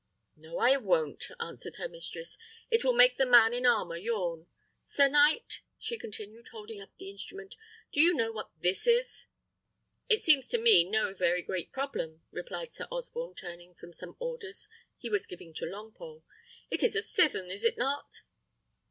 [0.35, 2.35] "No, I won't," answered her mistress;
[2.71, 4.47] "it will make the man in armour yawn.
[4.83, 7.53] Sir knight," she continued, holding up the instrument,
[7.91, 9.27] "do you know what that is?"
[10.09, 14.67] "It seems to me no very great problem," replied Sir Osborne, turning from some orders
[14.97, 16.23] he was giving to Longpole;
[16.71, 18.21] "it is a cithern, is it not?"